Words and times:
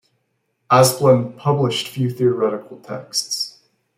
Asplund 0.71 1.37
published 1.37 1.87
few 1.89 2.09
theoretical 2.09 2.77
texts. 2.79 3.59